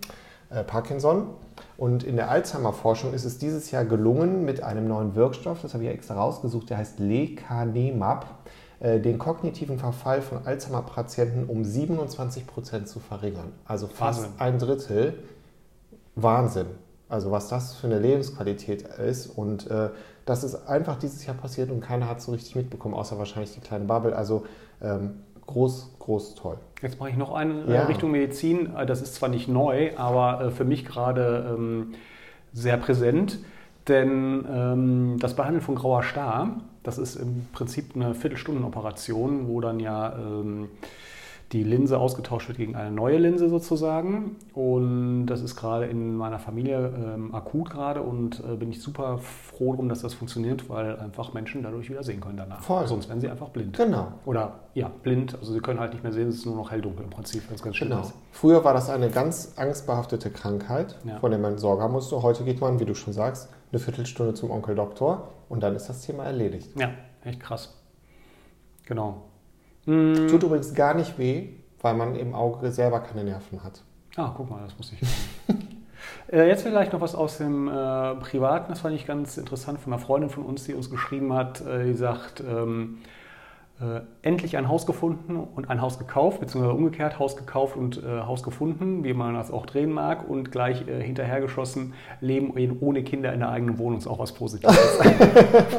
äh, 0.50 0.64
Parkinson. 0.64 1.28
Und 1.76 2.02
in 2.04 2.16
der 2.16 2.30
Alzheimer-Forschung 2.30 3.14
ist 3.14 3.24
es 3.24 3.38
dieses 3.38 3.70
Jahr 3.70 3.84
gelungen, 3.84 4.44
mit 4.44 4.62
einem 4.62 4.86
neuen 4.86 5.14
Wirkstoff, 5.14 5.62
das 5.62 5.72
habe 5.72 5.84
ich 5.84 5.88
ja 5.88 5.94
extra 5.94 6.14
rausgesucht, 6.14 6.68
der 6.68 6.76
heißt 6.78 6.98
Lecanemab, 6.98 8.26
äh, 8.80 9.00
den 9.00 9.18
kognitiven 9.18 9.78
Verfall 9.78 10.20
von 10.22 10.46
Alzheimer-Patienten 10.46 11.44
um 11.44 11.64
27 11.64 12.46
Prozent 12.46 12.88
zu 12.88 13.00
verringern. 13.00 13.52
Also 13.64 13.86
fast 13.86 14.22
Wahnsinn. 14.22 14.40
ein 14.40 14.58
Drittel. 14.58 15.14
Wahnsinn. 16.16 16.66
Also 17.10 17.30
was 17.30 17.48
das 17.48 17.74
für 17.74 17.86
eine 17.88 17.98
Lebensqualität 17.98 18.82
ist. 18.82 19.26
Und 19.26 19.70
äh, 19.70 19.90
das 20.24 20.44
ist 20.44 20.54
einfach 20.68 20.96
dieses 20.96 21.26
Jahr 21.26 21.36
passiert 21.36 21.70
und 21.70 21.80
keiner 21.80 22.08
hat 22.08 22.18
es 22.18 22.24
so 22.24 22.32
richtig 22.32 22.54
mitbekommen, 22.56 22.94
außer 22.94 23.18
wahrscheinlich 23.18 23.52
die 23.52 23.60
kleine 23.60 23.84
Bubble. 23.84 24.14
Also 24.16 24.44
ähm, 24.80 25.20
groß, 25.46 25.90
groß, 25.98 26.36
toll. 26.36 26.56
Jetzt 26.82 26.98
mache 27.00 27.10
ich 27.10 27.16
noch 27.16 27.32
eine 27.34 27.64
Ja. 27.66 27.82
äh, 27.82 27.86
Richtung 27.86 28.12
Medizin. 28.12 28.74
Äh, 28.76 28.86
Das 28.86 29.02
ist 29.02 29.14
zwar 29.16 29.28
nicht 29.28 29.48
neu, 29.48 29.90
aber 29.96 30.40
äh, 30.46 30.50
für 30.50 30.64
mich 30.64 30.84
gerade 30.84 31.54
ähm, 31.58 31.94
sehr 32.52 32.76
präsent. 32.76 33.38
Denn 33.88 34.44
ähm, 34.48 35.16
das 35.18 35.34
Behandeln 35.34 35.62
von 35.62 35.74
grauer 35.74 36.02
Star, 36.04 36.60
das 36.84 36.98
ist 36.98 37.16
im 37.16 37.46
Prinzip 37.52 37.96
eine 37.96 38.14
Viertelstundenoperation, 38.14 39.48
wo 39.48 39.60
dann 39.60 39.80
ja 39.80 40.14
ähm, 40.16 40.68
die 41.52 41.64
Linse 41.64 41.98
ausgetauscht 41.98 42.46
wird 42.46 42.58
gegen 42.58 42.76
eine 42.76 42.92
neue 42.92 43.18
Linse 43.18 43.48
sozusagen. 43.48 44.36
Und 44.54 45.26
das 45.26 45.42
ist 45.42 45.56
gerade 45.56 45.86
in 45.86 46.14
meiner 46.14 46.38
Familie 46.38 46.92
ähm, 46.96 47.34
akut 47.34 47.70
gerade 47.70 48.02
und 48.02 48.40
äh, 48.48 48.54
bin 48.54 48.70
ich 48.70 48.80
super 48.80 49.18
froh 49.18 49.74
drum, 49.74 49.88
dass 49.88 50.00
das 50.02 50.14
funktioniert, 50.14 50.68
weil 50.70 50.96
einfach 51.00 51.32
Menschen 51.32 51.64
dadurch 51.64 51.90
wieder 51.90 52.04
sehen 52.04 52.20
können 52.20 52.36
danach. 52.36 52.62
Voll. 52.62 52.86
Sonst 52.86 53.08
wären 53.08 53.20
sie 53.20 53.28
einfach 53.28 53.48
blind. 53.48 53.76
Genau. 53.76 54.12
Oder 54.26 54.60
ja, 54.74 54.90
blind, 55.02 55.34
also 55.40 55.52
sie 55.52 55.58
können 55.60 55.80
halt 55.80 55.92
nicht 55.92 56.04
mehr 56.04 56.12
sehen, 56.12 56.28
es 56.28 56.36
ist 56.36 56.46
nur 56.46 56.54
noch 56.54 56.70
helldunkel 56.70 57.02
im 57.04 57.10
Prinzip, 57.10 57.42
wenn 57.48 57.56
es 57.56 57.62
ganz 57.62 57.74
schön 57.76 57.88
Genau. 57.88 58.02
ist. 58.02 58.14
Früher 58.30 58.62
war 58.64 58.72
das 58.72 58.88
eine 58.88 59.08
ganz 59.10 59.54
angstbehaftete 59.56 60.30
Krankheit, 60.30 60.98
Ja. 61.04 61.18
von 61.18 61.32
der 61.32 61.40
man 61.40 61.58
Sorge 61.58 61.82
haben 61.82 61.92
musste. 61.92 62.22
Heute 62.22 62.44
geht 62.44 62.60
man, 62.60 62.78
wie 62.78 62.84
du 62.84 62.94
schon 62.94 63.12
sagst, 63.12 63.48
eine 63.72 63.80
Viertelstunde 63.80 64.34
zum 64.34 64.52
Onkel 64.52 64.76
Doktor 64.76 65.30
und 65.48 65.64
dann 65.64 65.74
ist 65.74 65.88
das 65.88 66.02
Thema 66.02 66.24
erledigt. 66.26 66.70
Ja, 66.78 66.90
echt 67.24 67.40
krass. 67.40 67.76
Genau. 68.86 69.22
Tut 69.84 70.42
übrigens 70.42 70.74
gar 70.74 70.94
nicht 70.94 71.18
weh, 71.18 71.48
weil 71.80 71.94
man 71.94 72.14
im 72.14 72.34
Auge 72.34 72.70
selber 72.70 73.00
keine 73.00 73.24
Nerven 73.24 73.64
hat. 73.64 73.82
Ah, 74.16 74.32
guck 74.36 74.50
mal, 74.50 74.60
das 74.64 74.76
muss 74.76 74.92
ich. 74.92 75.00
äh, 76.32 76.48
jetzt 76.48 76.62
vielleicht 76.62 76.92
noch 76.92 77.00
was 77.00 77.14
aus 77.14 77.38
dem 77.38 77.68
äh, 77.68 78.14
Privaten. 78.16 78.70
Das 78.70 78.80
fand 78.80 78.94
ich 78.94 79.06
ganz 79.06 79.36
interessant 79.36 79.80
von 79.80 79.92
einer 79.92 80.02
Freundin 80.02 80.30
von 80.30 80.44
uns, 80.44 80.64
die 80.64 80.74
uns 80.74 80.90
geschrieben 80.90 81.32
hat. 81.32 81.60
Äh, 81.60 81.86
die 81.86 81.94
sagt, 81.94 82.40
ähm, 82.40 82.98
äh, 83.80 84.02
endlich 84.20 84.58
ein 84.58 84.68
Haus 84.68 84.84
gefunden 84.84 85.36
und 85.36 85.70
ein 85.70 85.80
Haus 85.80 85.98
gekauft, 85.98 86.40
beziehungsweise 86.40 86.74
umgekehrt 86.74 87.18
Haus 87.18 87.36
gekauft 87.36 87.76
und 87.76 88.02
äh, 88.02 88.20
Haus 88.20 88.42
gefunden, 88.42 89.04
wie 89.04 89.14
man 89.14 89.34
das 89.34 89.50
auch 89.50 89.64
drehen 89.64 89.90
mag, 89.90 90.28
und 90.28 90.52
gleich 90.52 90.86
äh, 90.86 91.02
hinterhergeschossen, 91.02 91.94
Leben 92.20 92.52
ohne 92.80 93.02
Kinder 93.02 93.32
in 93.32 93.40
der 93.40 93.48
eigenen 93.48 93.78
Wohnung 93.78 93.98
ist 93.98 94.06
auch 94.06 94.18
was 94.18 94.32
Positives. 94.32 94.98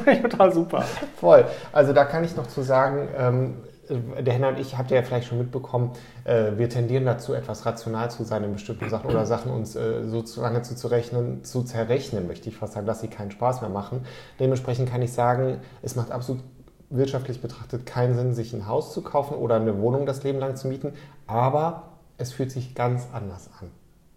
Total 0.23 0.51
super. 0.51 0.81
Voll. 1.17 1.45
Also 1.71 1.93
da 1.93 2.05
kann 2.05 2.23
ich 2.23 2.35
noch 2.35 2.47
zu 2.47 2.63
sagen, 2.63 3.07
ähm, 3.15 3.53
der 3.95 4.33
Henna 4.33 4.49
und 4.49 4.59
ich, 4.59 4.77
habt 4.77 4.91
ihr 4.91 4.97
ja 4.97 5.03
vielleicht 5.03 5.27
schon 5.27 5.37
mitbekommen, 5.37 5.91
äh, 6.23 6.51
wir 6.57 6.69
tendieren 6.69 7.05
dazu, 7.05 7.33
etwas 7.33 7.65
rational 7.65 8.09
zu 8.11 8.23
sein 8.23 8.43
in 8.43 8.53
bestimmten 8.53 8.89
Sachen 8.89 9.09
oder 9.09 9.25
Sachen 9.25 9.51
uns 9.51 9.75
äh, 9.75 10.07
so 10.07 10.21
zu 10.21 10.41
lange 10.41 10.61
zu, 10.61 10.75
zurechnen, 10.75 11.43
zu 11.43 11.63
zerrechnen, 11.63 12.27
möchte 12.27 12.49
ich 12.49 12.57
fast 12.57 12.73
sagen, 12.73 12.87
dass 12.87 13.01
sie 13.01 13.07
keinen 13.07 13.31
Spaß 13.31 13.61
mehr 13.61 13.69
machen. 13.69 14.05
Dementsprechend 14.39 14.89
kann 14.89 15.01
ich 15.01 15.13
sagen, 15.13 15.57
es 15.81 15.95
macht 15.95 16.11
absolut 16.11 16.41
wirtschaftlich 16.89 17.41
betrachtet 17.41 17.85
keinen 17.85 18.15
Sinn, 18.15 18.33
sich 18.33 18.53
ein 18.53 18.67
Haus 18.67 18.93
zu 18.93 19.01
kaufen 19.01 19.35
oder 19.35 19.55
eine 19.55 19.79
Wohnung 19.79 20.05
das 20.05 20.23
Leben 20.23 20.39
lang 20.39 20.55
zu 20.55 20.67
mieten, 20.67 20.93
aber 21.25 21.83
es 22.17 22.33
fühlt 22.33 22.51
sich 22.51 22.75
ganz 22.75 23.07
anders 23.13 23.49
an. 23.59 23.69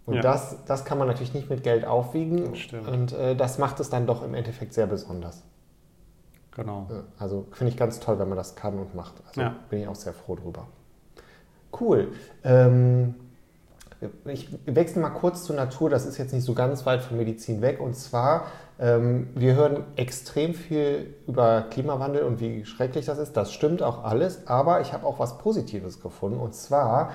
Und 0.07 0.17
Ja. 0.17 0.21
das, 0.23 0.57
das 0.67 0.85
kann 0.85 0.99
man 0.99 1.07
natürlich 1.07 1.35
nicht 1.35 1.49
mit 1.49 1.63
Geld 1.63 1.87
aufwiegen 1.87 2.55
stimmt. 2.57 2.89
und 2.89 3.13
äh, 3.13 3.35
das 3.37 3.59
macht 3.59 3.81
es 3.81 3.91
dann 3.91 4.07
doch 4.07 4.23
im 4.23 4.35
Endeffekt 4.35 4.75
sehr 4.75 4.87
besonders. 4.87 5.43
Genau. 6.57 6.87
Also 7.19 7.47
finde 7.53 7.73
ich 7.73 7.77
ganz 7.77 8.01
toll, 8.01 8.19
wenn 8.19 8.29
man 8.29 8.39
das 8.39 8.55
kann 8.55 8.79
und 8.79 8.95
macht. 8.95 9.15
Also 9.27 9.41
Ja. 9.41 9.55
bin 9.71 9.81
ich 9.81 9.89
auch 9.89 9.95
sehr 9.95 10.13
froh 10.13 10.37
drüber. 10.37 10.67
Cool. 11.79 12.13
Ähm, 12.45 13.15
ich 14.27 14.49
wechsle 14.67 15.01
mal 15.03 15.11
kurz 15.11 15.45
zur 15.45 15.57
Natur. 15.57 15.91
Das 15.91 16.07
ist 16.07 16.19
jetzt 16.19 16.33
nicht 16.33 16.45
so 16.45 16.55
ganz 16.55 16.87
weit 16.87 17.01
von 17.01 17.17
Medizin 17.17 17.61
weg. 17.63 17.81
Und 17.81 17.97
zwar, 17.97 18.47
ähm, 18.79 19.29
wir 19.35 19.55
hören 19.55 19.85
extrem 19.97 20.55
viel 20.55 21.15
über 21.27 21.63
Klimawandel 21.71 22.23
und 22.23 22.41
wie 22.41 22.65
schrecklich 22.65 23.07
das 23.07 23.19
ist. 23.19 23.37
Das 23.37 23.53
stimmt 23.53 23.83
auch 23.83 24.05
alles. 24.05 24.47
Aber 24.47 24.81
ich 24.81 24.93
habe 24.93 25.07
auch 25.07 25.19
was 25.19 25.39
Positives 25.39 26.01
gefunden. 26.01 26.39
Und 26.39 26.55
zwar 26.55 27.13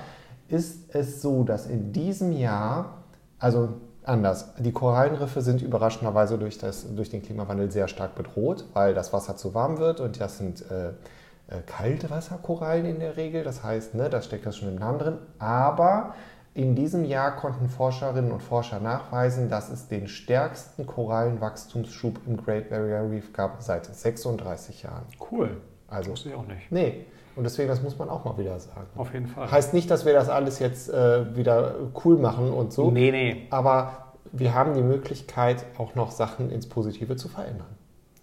ist 0.48 0.94
es 0.96 1.22
so, 1.22 1.44
dass 1.44 1.68
in 1.68 1.94
diesem 1.94 2.32
Jahr, 2.32 3.04
also 3.38 3.70
anders, 4.04 4.54
die 4.58 4.72
Korallenriffe 4.72 5.42
sind 5.42 5.62
überraschenderweise 5.62 6.38
durch, 6.38 6.58
das, 6.58 6.94
durch 6.96 7.10
den 7.10 7.22
Klimawandel 7.22 7.72
sehr 7.72 7.88
stark 7.88 8.16
bedroht, 8.16 8.66
weil 8.74 8.94
das 8.94 9.14
Wasser 9.14 9.36
zu 9.36 9.54
warm 9.54 9.78
wird 9.78 10.00
und 10.00 10.20
das 10.20 10.38
sind 10.38 10.64
äh, 10.70 10.90
äh, 10.90 11.62
Kaltwasserkorallen 11.66 12.86
in 12.86 13.00
der 13.00 13.18
Regel. 13.18 13.44
Das 13.44 13.64
heißt, 13.64 13.96
ne, 13.96 14.10
da 14.10 14.22
steckt 14.22 14.46
das 14.46 14.58
schon 14.58 14.70
im 14.70 14.76
Namen 14.76 15.00
drin. 15.00 15.18
Aber 15.40 16.14
in 16.54 16.76
diesem 16.76 17.06
Jahr 17.06 17.36
konnten 17.36 17.70
Forscherinnen 17.70 18.32
und 18.32 18.42
Forscher 18.42 18.80
nachweisen, 18.80 19.50
dass 19.50 19.70
es 19.70 19.88
den 19.88 20.08
stärksten 20.08 20.86
Korallenwachstumsschub 20.86 22.20
im 22.28 22.38
Great 22.38 22.70
Barrier 22.70 23.10
Reef 23.10 23.34
gab 23.34 23.62
seit 23.62 23.86
36 23.86 24.84
Jahren. 24.84 25.06
Cool. 25.32 25.62
Also, 25.88 26.12
Wusste 26.12 26.30
ich 26.30 26.36
auch 26.36 26.46
nicht. 26.46 26.72
nee. 26.72 27.06
Und 27.36 27.44
deswegen, 27.44 27.70
das 27.70 27.82
muss 27.82 27.98
man 27.98 28.10
auch 28.10 28.26
mal 28.26 28.38
wieder 28.38 28.60
sagen. 28.60 28.88
Auf 28.96 29.14
jeden 29.14 29.28
Fall. 29.28 29.50
Heißt 29.50 29.74
nicht, 29.74 29.90
dass 29.90 30.06
wir 30.06 30.14
das 30.14 30.30
alles 30.30 30.60
jetzt 30.60 30.90
äh, 30.90 31.36
wieder 31.36 31.76
cool 32.04 32.18
machen 32.18 32.52
und 32.52 32.74
so. 32.74 32.92
Nee, 32.92 33.12
nee. 33.12 33.48
Aber 33.50 34.14
wir 34.32 34.54
haben 34.54 34.74
die 34.74 34.82
Möglichkeit, 34.82 35.66
auch 35.78 35.96
noch 35.96 36.12
Sachen 36.12 36.52
ins 36.52 36.68
Positive 36.68 37.16
zu 37.16 37.30
verändern. 37.30 37.68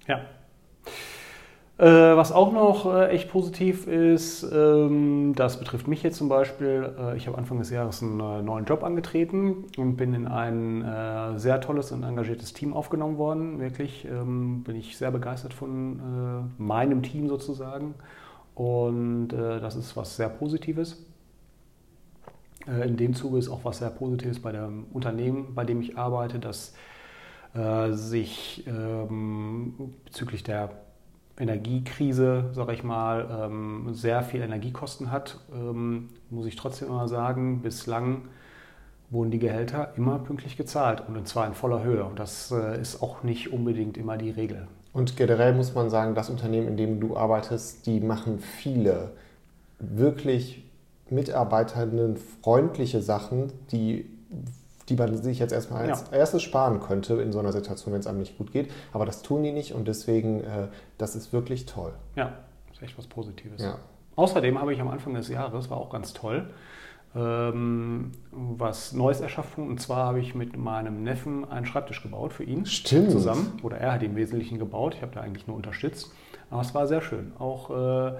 Ja. 0.06 0.20
Äh, 1.78 2.16
was 2.16 2.32
auch 2.32 2.52
noch 2.52 2.86
äh, 2.90 3.08
echt 3.08 3.30
positiv 3.30 3.86
ist, 3.86 4.42
ähm, 4.50 5.34
das 5.36 5.58
betrifft 5.58 5.88
mich 5.88 6.02
jetzt 6.02 6.16
zum 6.16 6.30
Beispiel. 6.30 6.94
Äh, 6.98 7.18
ich 7.18 7.26
habe 7.26 7.36
Anfang 7.36 7.58
des 7.58 7.68
Jahres 7.68 8.02
einen 8.02 8.18
äh, 8.18 8.40
neuen 8.40 8.64
Job 8.64 8.82
angetreten 8.82 9.66
und 9.76 9.96
bin 9.96 10.14
in 10.14 10.26
ein 10.26 10.82
äh, 10.82 11.38
sehr 11.38 11.60
tolles 11.60 11.92
und 11.92 12.02
engagiertes 12.02 12.54
Team 12.54 12.72
aufgenommen 12.72 13.18
worden. 13.18 13.60
Wirklich 13.60 14.06
ähm, 14.06 14.62
bin 14.62 14.74
ich 14.74 14.96
sehr 14.96 15.10
begeistert 15.10 15.52
von 15.52 16.48
äh, 16.58 16.62
meinem 16.62 17.02
Team 17.02 17.28
sozusagen. 17.28 17.94
Und 18.56 19.34
äh, 19.34 19.60
das 19.60 19.76
ist 19.76 19.96
was 19.96 20.16
sehr 20.16 20.30
Positives. 20.30 20.96
Äh, 22.66 22.88
in 22.88 22.96
dem 22.96 23.14
Zuge 23.14 23.38
ist 23.38 23.48
auch 23.48 23.64
was 23.64 23.78
sehr 23.78 23.90
Positives 23.90 24.40
bei 24.40 24.50
dem 24.50 24.86
Unternehmen, 24.92 25.54
bei 25.54 25.64
dem 25.64 25.82
ich 25.82 25.98
arbeite, 25.98 26.38
dass 26.38 26.74
äh, 27.54 27.92
sich 27.92 28.66
ähm, 28.66 29.94
bezüglich 30.06 30.42
der 30.42 30.70
Energiekrise, 31.38 32.50
sage 32.52 32.72
ich 32.72 32.82
mal, 32.82 33.28
ähm, 33.30 33.88
sehr 33.92 34.22
viel 34.22 34.40
Energiekosten 34.40 35.10
hat, 35.10 35.38
ähm, 35.52 36.08
muss 36.30 36.46
ich 36.46 36.56
trotzdem 36.56 36.88
immer 36.88 37.08
sagen, 37.08 37.60
bislang 37.60 38.22
wurden 39.10 39.30
die 39.30 39.38
Gehälter 39.38 39.92
immer 39.96 40.18
pünktlich 40.18 40.56
gezahlt 40.56 41.02
und 41.06 41.28
zwar 41.28 41.46
in 41.46 41.54
voller 41.54 41.84
Höhe. 41.84 42.04
Und 42.04 42.18
das 42.18 42.50
äh, 42.52 42.80
ist 42.80 43.02
auch 43.02 43.22
nicht 43.22 43.52
unbedingt 43.52 43.98
immer 43.98 44.16
die 44.16 44.30
Regel. 44.30 44.66
Und 44.96 45.14
generell 45.18 45.52
muss 45.52 45.74
man 45.74 45.90
sagen, 45.90 46.14
das 46.14 46.30
Unternehmen, 46.30 46.68
in 46.68 46.78
dem 46.78 47.00
du 47.00 47.18
arbeitest, 47.18 47.84
die 47.84 48.00
machen 48.00 48.38
viele 48.38 49.10
wirklich 49.78 50.64
Mitarbeitenden 51.10 52.16
freundliche 52.16 53.02
Sachen, 53.02 53.52
die, 53.72 54.08
die 54.88 54.96
man 54.96 55.14
sich 55.22 55.38
jetzt 55.38 55.52
erstmal 55.52 55.82
als 55.90 56.06
Ja. 56.10 56.16
erstes 56.16 56.42
sparen 56.42 56.80
könnte 56.80 57.20
in 57.20 57.30
so 57.30 57.38
einer 57.40 57.52
Situation, 57.52 57.92
wenn 57.92 58.00
es 58.00 58.06
einem 58.06 58.20
nicht 58.20 58.38
gut 58.38 58.52
geht. 58.52 58.70
Aber 58.94 59.04
das 59.04 59.20
tun 59.20 59.42
die 59.42 59.52
nicht 59.52 59.74
und 59.74 59.86
deswegen, 59.86 60.40
äh, 60.40 60.68
das 60.96 61.14
ist 61.14 61.30
wirklich 61.30 61.66
toll. 61.66 61.92
Ja, 62.14 62.32
ist 62.72 62.80
echt 62.80 62.96
was 62.96 63.06
Positives. 63.06 63.60
Ja. 63.60 63.76
Außerdem 64.16 64.58
habe 64.58 64.72
ich 64.72 64.80
am 64.80 64.88
Anfang 64.88 65.12
des 65.12 65.28
Jahres, 65.28 65.68
war 65.68 65.76
auch 65.76 65.90
ganz 65.90 66.14
toll, 66.14 66.48
ähm, 67.16 68.12
was 68.30 68.92
Neues 68.92 69.20
erschaffen. 69.20 69.66
Und 69.68 69.80
zwar 69.80 70.06
habe 70.06 70.20
ich 70.20 70.34
mit 70.34 70.56
meinem 70.56 71.02
Neffen 71.02 71.44
einen 71.50 71.64
Schreibtisch 71.66 72.02
gebaut 72.02 72.32
für 72.32 72.44
ihn. 72.44 72.66
Stimmt. 72.66 73.10
Zusammen. 73.10 73.58
Oder 73.62 73.78
er 73.78 73.92
hat 73.92 74.02
ihn 74.02 74.10
im 74.10 74.16
Wesentlichen 74.16 74.58
gebaut. 74.58 74.94
Ich 74.94 75.02
habe 75.02 75.12
da 75.14 75.20
eigentlich 75.22 75.46
nur 75.46 75.56
unterstützt. 75.56 76.12
Aber 76.50 76.60
es 76.60 76.74
war 76.74 76.86
sehr 76.86 77.00
schön. 77.00 77.32
Auch 77.38 77.70
äh, 77.70 78.12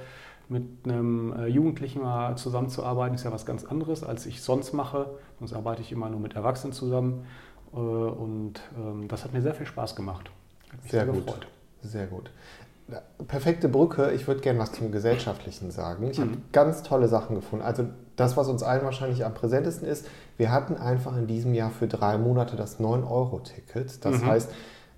mit 0.49 0.65
einem 0.85 1.33
äh, 1.33 1.47
Jugendlichen 1.47 2.03
mal 2.03 2.37
zusammenzuarbeiten, 2.37 3.15
ist 3.15 3.25
ja 3.25 3.33
was 3.33 3.45
ganz 3.47 3.65
anderes, 3.65 4.03
als 4.03 4.26
ich 4.26 4.43
sonst 4.43 4.73
mache. 4.73 5.11
Sonst 5.38 5.53
arbeite 5.53 5.83
ich 5.83 5.93
immer 5.93 6.09
nur 6.09 6.21
mit 6.21 6.35
Erwachsenen 6.35 6.73
zusammen. 6.73 7.25
Äh, 7.75 7.76
und 7.79 8.55
ähm, 8.79 9.09
das 9.09 9.25
hat 9.25 9.33
mir 9.33 9.43
sehr 9.43 9.55
viel 9.55 9.67
Spaß 9.67 9.95
gemacht. 9.97 10.31
Hat 10.73 10.83
mich 10.83 10.91
Sehr 10.91 11.05
gut. 11.07 11.47
Sehr 11.83 12.07
gut. 12.07 12.31
Perfekte 13.26 13.69
Brücke. 13.69 14.12
Ich 14.12 14.26
würde 14.29 14.41
gerne 14.41 14.61
was 14.61 14.73
zum 14.73 14.93
Gesellschaftlichen 14.93 15.71
sagen. 15.73 16.09
Ich 16.09 16.19
habe 16.21 16.31
Mhm. 16.31 16.43
ganz 16.53 16.83
tolle 16.85 17.09
Sachen 17.09 17.35
gefunden. 17.35 17.65
Also 17.65 17.85
das, 18.17 18.37
was 18.37 18.49
uns 18.49 18.63
allen 18.63 18.85
wahrscheinlich 18.85 19.25
am 19.25 19.35
präsentesten 19.35 19.87
ist, 19.87 20.07
wir 20.37 20.51
hatten 20.51 20.75
einfach 20.77 21.17
in 21.17 21.27
diesem 21.27 21.55
Jahr 21.55 21.71
für 21.71 21.87
drei 21.87 22.19
Monate 22.19 22.57
das 22.57 22.81
9-Euro-Ticket. 22.81 24.05
Das 24.05 24.23
Mhm. 24.23 24.27
heißt, 24.27 24.51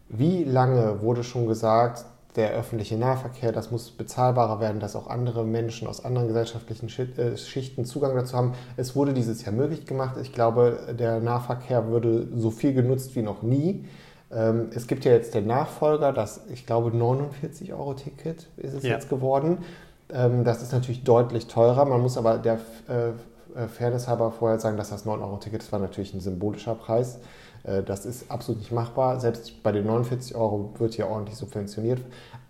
wie 0.09 0.45
lange 0.45 1.03
wurde 1.03 1.23
schon 1.25 1.47
gesagt, 1.47 2.05
der 2.37 2.53
öffentliche 2.53 2.97
Nahverkehr, 2.97 3.51
das 3.53 3.71
muss 3.73 3.91
bezahlbarer 3.91 4.61
werden, 4.61 4.79
dass 4.81 4.95
auch 4.95 5.09
andere 5.09 5.45
Menschen 5.45 5.89
aus 5.89 6.05
anderen 6.05 6.29
gesellschaftlichen 6.29 6.89
äh, 7.17 7.37
Schichten 7.37 7.85
Zugang 7.85 8.15
dazu 8.15 8.37
haben. 8.37 8.53
Es 8.77 8.95
wurde 8.95 9.13
dieses 9.13 9.45
Jahr 9.45 9.53
möglich 9.55 9.87
gemacht. 9.87 10.17
Ich 10.23 10.33
glaube, 10.33 10.95
der 10.99 11.19
Nahverkehr 11.21 11.89
würde 11.89 12.29
so 12.37 12.51
viel 12.51 12.73
genutzt 12.75 13.17
wie 13.17 13.23
noch 13.23 13.43
nie. 13.43 13.87
Ähm, 14.31 14.69
Es 14.75 14.87
gibt 14.87 15.05
ja 15.05 15.13
jetzt 15.13 15.35
den 15.35 15.47
Nachfolger, 15.47 16.13
das, 16.13 16.43
ich 16.53 16.65
glaube, 16.67 16.91
49-Euro-Ticket 16.91 18.47
ist 18.59 18.75
es 18.75 18.83
Ja. 18.85 18.91
jetzt 18.95 19.09
geworden. 19.09 19.59
Ähm, 20.13 20.45
Das 20.45 20.63
ist 20.63 20.73
natürlich 20.73 21.05
deutlich 21.05 21.47
teurer. 21.47 21.85
Man 21.85 22.01
muss 22.01 22.17
aber 22.17 22.39
der 22.39 22.59
äh, 22.89 23.09
äh, 23.61 23.69
Fairness 23.69 24.09
halber 24.09 24.31
vorher 24.31 24.59
sagen, 24.59 24.77
dass 24.77 24.91
das 24.91 25.07
9-Euro-Ticket 25.07 25.63
das 25.63 25.73
war 25.73 25.79
natürlich 25.79 26.15
ein 26.15 26.21
symbolischer 26.21 26.75
Preis. 26.75 27.19
Äh, 27.65 27.83
Das 27.83 28.07
ist 28.07 28.31
absolut 28.31 28.61
nicht 28.61 28.73
machbar. 28.73 29.21
Selbst 29.21 29.63
bei 29.63 29.73
den 29.73 29.87
49 29.87 30.35
Euro 30.35 30.73
wird 30.79 30.95
hier 30.95 31.09
ordentlich 31.09 31.37
subventioniert. 31.37 32.01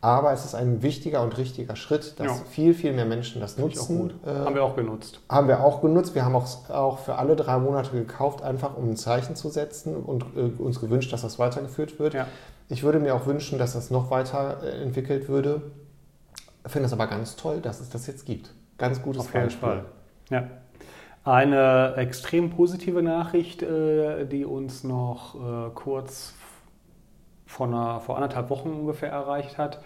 Aber 0.01 0.33
es 0.33 0.45
ist 0.45 0.55
ein 0.55 0.81
wichtiger 0.83 1.23
und 1.23 1.37
richtiger 1.39 1.75
Schritt, 1.75 2.21
dass 2.21 2.27
Ja. 2.29 2.35
viel, 2.49 2.73
viel 2.73 2.93
mehr 2.93 3.05
Menschen 3.05 3.41
das 3.41 3.55
Finde 3.55 3.71
nutzen. 3.75 4.13
Äh, 4.25 4.31
Haben 4.31 4.55
wir 4.55 4.63
auch 4.63 4.77
genutzt. 4.77 5.21
haben 5.29 5.49
wir 5.49 5.65
auch 5.65 5.81
genutzt. 5.81 6.15
Wir 6.15 6.25
haben 6.25 6.37
auch, 6.37 6.47
auch 6.71 6.99
für 7.01 7.17
alle 7.17 7.35
drei 7.35 7.59
Monate 7.59 7.91
gekauft, 7.91 8.43
einfach 8.43 8.77
um 8.77 8.91
ein 8.91 8.97
Zeichen 8.97 9.35
zu 9.35 9.49
setzen 9.49 9.97
und 9.97 10.25
äh, 10.37 10.63
uns 10.63 10.81
gewünscht, 10.81 11.13
dass 11.13 11.23
das 11.23 11.41
weitergeführt 11.41 11.99
wird. 11.99 12.15
Ja. 12.15 12.29
Ich 12.69 12.85
würde 12.85 13.01
mir 13.01 13.15
auch 13.17 13.27
wünschen, 13.27 13.59
dass 13.59 13.73
das 13.73 13.91
noch 13.91 14.11
weiter 14.13 14.59
äh, 14.63 14.83
entwickelt 14.83 15.29
würde. 15.29 15.63
Finde 16.69 16.87
es 16.87 16.93
aber 16.93 17.07
ganz 17.07 17.37
toll, 17.37 17.61
dass 17.61 17.81
es 17.81 17.89
das 17.91 18.07
jetzt 18.07 18.27
gibt. 18.27 18.51
Ganz 18.79 19.03
gutes 19.03 19.21
Auf 19.23 19.35
jeden 19.35 19.47
Beispiel. 19.47 19.69
Fall. 19.69 19.85
Ja. 20.31 20.45
Eine 21.25 21.95
extrem 21.97 22.51
positive 22.51 23.03
Nachricht, 23.03 23.63
äh, 23.63 24.25
die 24.27 24.45
uns 24.45 24.85
noch 24.85 25.35
äh, 25.35 25.71
kurz 25.75 26.35
vor, 27.47 27.67
einer, 27.67 28.01
vor 28.01 28.17
anderthalb 28.17 28.51
Wochen 28.51 28.71
ungefähr 28.71 29.11
erreicht 29.11 29.59
hat, 29.59 29.81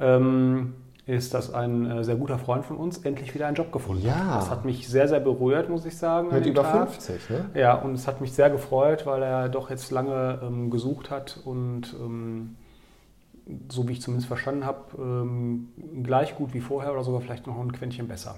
ähm, 0.00 0.74
ist, 1.06 1.32
dass 1.32 1.54
ein 1.54 1.90
äh, 1.90 2.04
sehr 2.04 2.16
guter 2.16 2.38
Freund 2.38 2.66
von 2.66 2.76
uns 2.76 2.98
endlich 2.98 3.34
wieder 3.34 3.46
einen 3.46 3.56
Job 3.56 3.72
gefunden 3.72 4.04
Ja. 4.06 4.14
hat. 4.14 4.42
Das 4.42 4.50
hat 4.50 4.64
mich 4.66 4.88
sehr, 4.88 5.08
sehr 5.08 5.20
berührt, 5.20 5.70
muss 5.70 5.86
ich 5.86 5.96
sagen. 5.96 6.28
Mit 6.30 6.44
über 6.44 6.62
Tag. 6.62 6.90
50, 6.90 7.30
ne? 7.30 7.46
Ja, 7.54 7.74
und 7.76 7.94
es 7.94 8.06
hat 8.06 8.20
mich 8.20 8.32
sehr 8.32 8.50
gefreut, 8.50 9.06
weil 9.06 9.22
er 9.22 9.48
doch 9.48 9.70
jetzt 9.70 9.90
lange 9.90 10.38
ähm, 10.42 10.68
gesucht 10.70 11.10
hat 11.10 11.40
und 11.44 11.94
ähm, 11.98 12.56
so 13.68 13.88
wie 13.88 13.92
ich 13.92 14.02
zumindest 14.02 14.28
verstanden 14.28 14.64
habe, 14.64 14.80
ähm, 14.98 15.68
gleich 16.02 16.36
gut 16.36 16.54
wie 16.54 16.60
vorher 16.60 16.92
oder 16.92 17.02
sogar 17.02 17.20
vielleicht 17.20 17.46
noch 17.46 17.58
ein 17.58 17.72
Quäntchen 17.72 18.08
besser. 18.08 18.36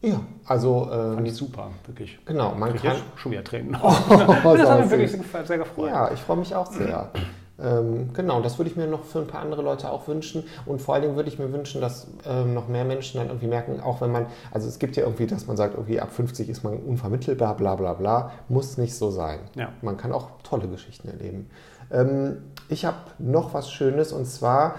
Ja, 0.00 0.20
also 0.46 0.86
Fand 0.86 1.26
äh, 1.26 1.28
ich 1.28 1.34
super, 1.34 1.70
wirklich. 1.86 2.18
genau, 2.24 2.54
man 2.54 2.74
Ich 2.74 2.82
kann. 2.82 2.96
schon 3.16 3.32
wieder 3.32 3.42
Tränen. 3.42 3.76
Oh, 3.82 3.92
das 4.56 4.68
hat 4.68 4.80
mich 4.80 4.90
wirklich 4.90 5.46
sehr 5.46 5.58
gefreut. 5.58 5.88
Ja, 5.90 6.12
ich 6.12 6.20
freue 6.20 6.36
mich 6.36 6.54
auch 6.54 6.70
sehr. 6.70 7.10
Ähm, 7.60 8.10
genau, 8.12 8.40
das 8.40 8.58
würde 8.58 8.70
ich 8.70 8.76
mir 8.76 8.86
noch 8.86 9.02
für 9.02 9.18
ein 9.18 9.26
paar 9.26 9.40
andere 9.40 9.62
Leute 9.62 9.90
auch 9.90 10.06
wünschen. 10.06 10.44
Und 10.64 10.80
vor 10.80 10.94
allen 10.94 11.02
Dingen 11.02 11.16
würde 11.16 11.28
ich 11.28 11.38
mir 11.38 11.52
wünschen, 11.52 11.80
dass 11.80 12.06
ähm, 12.24 12.54
noch 12.54 12.68
mehr 12.68 12.84
Menschen 12.84 13.18
dann 13.18 13.26
irgendwie 13.28 13.48
merken, 13.48 13.80
auch 13.80 14.00
wenn 14.00 14.12
man, 14.12 14.26
also 14.52 14.68
es 14.68 14.78
gibt 14.78 14.96
ja 14.96 15.02
irgendwie, 15.02 15.26
dass 15.26 15.46
man 15.48 15.56
sagt, 15.56 15.74
irgendwie 15.74 16.00
ab 16.00 16.12
50 16.12 16.48
ist 16.48 16.62
man 16.62 16.74
unvermittelbar, 16.76 17.56
bla 17.56 17.74
bla 17.74 17.94
bla. 17.94 18.30
Muss 18.48 18.78
nicht 18.78 18.94
so 18.94 19.10
sein. 19.10 19.40
Ja. 19.56 19.72
Man 19.82 19.96
kann 19.96 20.12
auch 20.12 20.28
tolle 20.44 20.68
Geschichten 20.68 21.08
erleben. 21.08 21.50
Ähm, 21.90 22.38
ich 22.68 22.84
habe 22.84 22.98
noch 23.18 23.54
was 23.54 23.70
Schönes 23.70 24.12
und 24.12 24.26
zwar 24.26 24.76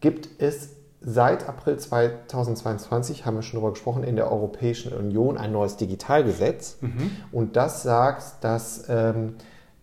gibt 0.00 0.28
es 0.38 0.70
seit 1.00 1.48
April 1.48 1.78
2022, 1.78 3.26
haben 3.26 3.36
wir 3.36 3.42
schon 3.42 3.58
darüber 3.58 3.72
gesprochen, 3.72 4.04
in 4.04 4.16
der 4.16 4.30
Europäischen 4.30 4.92
Union 4.92 5.36
ein 5.36 5.52
neues 5.52 5.76
Digitalgesetz. 5.76 6.78
Mhm. 6.80 7.10
Und 7.32 7.56
das 7.56 7.82
sagt, 7.82 8.44
dass 8.44 8.84
ähm, 8.88 9.34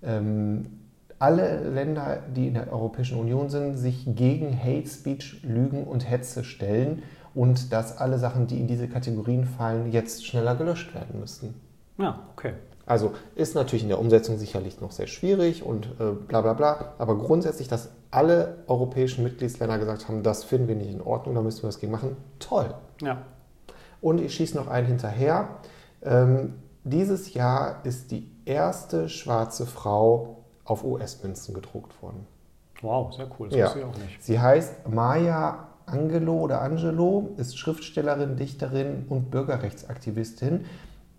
ähm, 0.01 0.79
alle 1.19 1.69
Länder, 1.69 2.23
die 2.33 2.47
in 2.47 2.53
der 2.53 2.71
Europäischen 2.71 3.19
Union 3.19 3.49
sind, 3.49 3.75
sich 3.75 4.05
gegen 4.07 4.57
Hate 4.57 4.87
Speech, 4.87 5.43
Lügen 5.43 5.83
und 5.83 6.09
Hetze 6.09 6.45
stellen 6.45 7.03
und 7.35 7.73
dass 7.73 7.97
alle 7.97 8.17
Sachen, 8.17 8.47
die 8.47 8.59
in 8.59 8.67
diese 8.67 8.87
Kategorien 8.87 9.45
fallen, 9.45 9.91
jetzt 9.91 10.25
schneller 10.25 10.55
gelöscht 10.55 10.95
werden 10.95 11.19
müssten. 11.19 11.53
Ja, 11.97 12.19
okay. 12.31 12.53
Also 12.89 13.11
ist 13.35 13.53
natürlich 13.53 13.83
in 13.83 13.89
der 13.89 13.99
Umsetzung 13.99 14.39
sicherlich 14.39 14.81
noch 14.81 14.91
sehr 14.91 15.05
schwierig 15.05 15.61
und 15.61 15.85
äh, 15.99 16.11
bla 16.27 16.41
bla 16.41 16.53
bla, 16.53 16.93
aber 16.97 17.19
grundsätzlich, 17.19 17.67
dass 17.67 17.89
alle 18.09 18.63
europäischen 18.65 19.23
Mitgliedsländer 19.23 19.77
gesagt 19.77 20.07
haben, 20.07 20.23
das 20.23 20.43
finden 20.43 20.67
wir 20.67 20.75
nicht 20.75 20.91
in 20.91 20.99
Ordnung, 20.99 21.35
da 21.35 21.41
müssen 21.43 21.61
wir 21.61 21.67
was 21.67 21.79
gegen 21.79 21.91
machen, 21.91 22.17
toll. 22.39 22.73
Ja. 22.99 23.21
Und 24.01 24.19
ich 24.19 24.33
schieße 24.33 24.57
noch 24.57 24.67
einen 24.67 24.87
hinterher. 24.87 25.49
Ähm, 26.01 26.55
dieses 26.83 27.35
Jahr 27.35 27.85
ist 27.85 28.09
die 28.09 28.31
erste 28.45 29.07
schwarze 29.07 29.67
Frau 29.67 30.37
auf 30.65 30.83
US-Münzen 30.83 31.53
gedruckt 31.53 32.01
worden. 32.01 32.25
Wow, 32.81 33.13
sehr 33.13 33.27
cool. 33.37 33.49
Das 33.49 33.57
Ja. 33.59 33.65
wusste 33.67 33.79
ich 33.79 33.85
auch 33.85 33.97
nicht. 33.97 34.23
Sie 34.23 34.39
heißt 34.39 34.89
Maya 34.89 35.67
Angelo 35.85 36.39
oder 36.39 36.61
Angelo, 36.61 37.35
ist 37.37 37.55
Schriftstellerin, 37.55 38.35
Dichterin 38.35 39.05
und 39.09 39.29
Bürgerrechtsaktivistin 39.29 40.65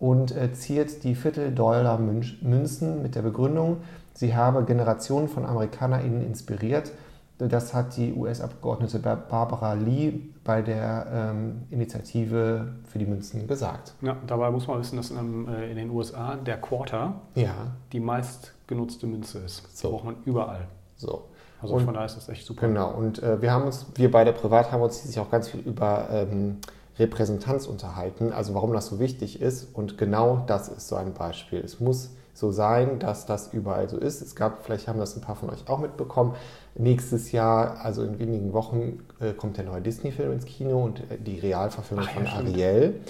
und 0.01 0.35
äh, 0.37 0.53
ziert 0.53 1.05
die 1.05 1.15
Viertel-Dollar-Münzen 1.15 3.03
mit 3.03 3.15
der 3.15 3.23
Begründung, 3.23 3.79
sie 4.15 4.35
habe 4.35 4.65
Generationen 4.65 5.29
von 5.29 5.45
AmerikanerInnen 5.45 6.23
inspiriert. 6.27 6.91
Das 7.39 7.73
hat 7.73 7.97
die 7.97 8.13
US-Abgeordnete 8.13 8.99
Bar- 8.99 9.17
Barbara 9.17 9.73
Lee 9.73 10.13
bei 10.45 10.61
der 10.61 11.07
ähm, 11.33 11.63
Initiative 11.71 12.69
für 12.85 12.99
die 12.99 13.07
Münzen 13.07 13.47
gesagt. 13.47 13.95
Ja, 14.03 14.17
dabei 14.27 14.51
muss 14.51 14.67
man 14.69 14.79
wissen, 14.79 14.97
dass 14.99 15.11
in, 15.11 15.49
äh, 15.49 15.71
in 15.71 15.77
den 15.77 15.91
USA 15.91 16.37
der 16.37 16.59
Quarter 16.61 17.15
Ja, 17.35 17.55
die 17.93 18.01
meistgenutzte 18.01 19.07
Münze 19.07 19.39
ist. 19.39 19.75
So. 19.75 19.89
Die 19.89 19.93
braucht 19.95 20.05
man 20.05 20.17
überall. 20.27 20.67
so. 20.97 21.23
Also 21.63 21.75
Und- 21.75 21.85
von 21.85 21.95
daher 21.95 22.07
ist 22.07 22.17
das 22.17 22.29
echt 22.29 22.47
super. 22.47 22.67
Genau, 22.69 22.91
und 22.93 23.23
äh, 23.23 23.41
wir 23.41 23.53
haben 23.53 23.65
uns, 23.65 23.87
wir 23.95 24.11
beide 24.11 24.33
privat 24.35 24.71
haben 24.73 24.83
uns 24.83 25.03
sich 25.03 25.19
auch 25.19 25.31
ganz 25.31 25.49
viel 25.49 25.61
über 25.61 26.09
ähm, 26.11 26.57
Repräsentanz 27.01 27.67
unterhalten, 27.67 28.33
also 28.33 28.55
warum 28.55 28.73
das 28.73 28.87
so 28.87 29.01
wichtig 29.01 29.41
ist. 29.41 29.69
Und 29.75 29.99
genau 29.99 30.45
das 30.47 30.69
ist 30.69 30.89
so 30.89 30.97
ein 30.97 31.15
Beispiel. 31.15 31.61
Es 31.61 31.81
muss 31.81 32.11
so 32.35 32.53
sein, 32.53 32.99
dass 32.99 33.27
das 33.27 33.53
überall 33.53 33.89
so 33.89 33.99
ist. 33.99 34.23
Es 34.23 34.37
gab, 34.37 34.65
vielleicht 34.65 34.87
haben 34.87 34.99
das 34.99 35.17
ein 35.17 35.21
paar 35.21 35.37
von 35.37 35.51
euch 35.51 35.69
auch 35.69 35.79
mitbekommen, 35.79 36.35
nächstes 36.77 37.33
Jahr, 37.33 37.85
also 37.85 38.03
in 38.05 38.19
wenigen 38.19 38.53
Wochen, 38.53 39.01
äh, 39.21 39.33
kommt 39.33 39.57
der 39.57 39.65
neue 39.65 39.81
Disney-Film 39.81 40.33
ins 40.33 40.45
Kino 40.45 40.85
und 40.85 41.01
äh, 41.11 41.19
die 41.19 41.39
Realverfilmung 41.39 42.07
Ach 42.09 42.15
von. 42.15 42.27
Ariel. 42.27 43.01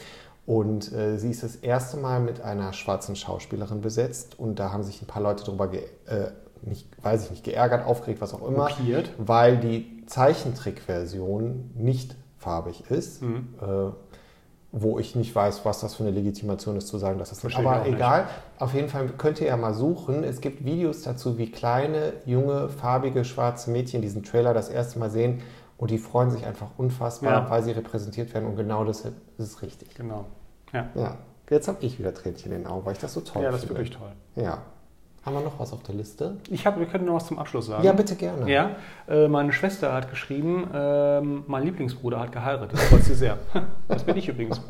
Und 0.47 0.92
äh, 0.92 1.18
sie 1.18 1.30
ist 1.30 1.42
das 1.42 1.56
erste 1.56 1.97
Mal 1.97 2.20
mit 2.20 2.40
einer 2.40 2.73
schwarzen 2.73 3.14
Schauspielerin 3.14 3.82
besetzt 3.82 4.38
und 4.38 4.59
da 4.59 4.73
haben 4.73 4.82
sich 4.82 5.00
ein 5.02 5.06
paar 5.06 5.23
Leute 5.23 5.44
drüber, 5.44 5.68
ge 5.68 5.82
äh, 6.06 6.30
nicht, 6.62 6.88
weiß 7.02 7.25
ich 7.25 7.30
nicht, 7.30 7.44
geärgert, 7.44 7.87
aufgeregt, 7.87 8.20
was 8.20 8.35
auch 8.35 8.47
immer 8.47 8.68
Mokiert. 8.68 9.11
weil 9.18 9.59
die 9.59 10.04
Zeichentrickversion 10.06 11.70
nicht 11.75 12.16
farbig 12.40 12.90
ist, 12.90 13.23
Mhm. 13.23 13.49
äh, 13.61 13.92
wo 14.73 14.99
ich 14.99 15.14
nicht 15.16 15.35
weiß, 15.35 15.64
was 15.64 15.80
das 15.80 15.94
für 15.97 16.04
eine 16.04 16.12
Legitimation 16.12 16.76
ist, 16.76 16.87
zu 16.88 16.97
sagen, 16.99 17.18
dass 17.18 17.30
das 17.30 17.42
nicht. 17.44 17.54
Verstehe 17.54 17.64
ich 17.73 17.76
Aber 17.78 17.85
nicht. 17.88 17.94
egal, 17.97 18.26
auf 18.59 18.73
jeden 18.75 18.88
Fall 18.88 19.09
könnt 19.18 19.40
ihr 19.40 19.49
ja 19.49 19.56
mal 19.56 19.75
suchen. 19.75 20.23
Es 20.25 20.40
gibt 20.40 20.64
Videos 20.64 21.02
dazu, 21.02 21.38
wie 21.38 21.50
kleine, 21.50 22.12
junge, 22.25 22.68
farbige, 22.68 23.25
schwarze 23.25 23.70
Mädchen 23.70 24.00
diesen 24.00 24.23
Trailer 24.23 24.54
das 24.54 24.68
erste 24.68 24.99
Mal 25.00 25.11
sehen 25.11 25.40
und 25.76 25.90
die 25.90 25.99
freuen 25.99 26.30
sich 26.30 26.47
einfach 26.47 26.68
unfassbar, 26.78 27.32
Ja. 27.32 27.50
weil 27.50 27.62
sie 27.62 27.73
repräsentiert 27.73 28.32
werden 28.32 28.47
und 28.49 28.56
genau 28.56 28.85
das 28.85 29.04
ist 29.38 29.62
richtig. 29.62 29.94
Genau. 29.97 30.26
Ja. 30.73 30.88
Ja, 30.94 31.16
jetzt 31.50 31.66
habe 31.66 31.78
ich 31.80 31.99
wieder 31.99 32.14
Tränchen 32.14 32.52
in 32.52 32.59
den 32.62 32.66
Augen, 32.68 32.87
weil 32.87 32.92
ich 32.92 33.00
das 33.00 33.12
so 33.12 33.20
toll 33.23 33.42
ja, 33.42 33.50
das 33.50 33.62
ist 33.62 33.66
finde. 33.66 33.80
wirklich 33.80 33.97
toll. 33.99 34.12
Ja. 34.37 34.59
Haben 35.25 35.35
wir 35.35 35.43
noch 35.43 35.61
was 35.61 35.75
auf 35.75 35.83
der 35.83 35.95
Liste? 35.95 36.37
Ich 36.49 36.67
habe, 36.67 36.81
wir 36.81 36.87
können 36.87 37.05
noch 37.05 37.15
was 37.15 37.27
zum 37.27 37.39
Abschluss 37.39 37.67
sagen. 37.67 37.85
Ja, 37.85 37.93
bitte 37.93 38.17
gerne. 38.17 38.50
Ja, 38.50 38.71
äh, 39.07 39.29
meine 39.29 39.53
Schwester 39.53 39.93
hat 39.93 40.09
geschrieben, 40.09 40.67
ähm, 40.73 41.45
mein 41.47 41.65
Lieblingsbruder 41.65 42.21
hat 42.21 42.33
geheiratet. 42.33 42.73
Das 42.73 42.85
freut 42.85 43.05
sie 43.05 43.15
sehr. 43.15 43.37
Das 43.89 44.03
bin 44.05 44.17
ich 44.17 44.29
übrigens. 44.29 44.61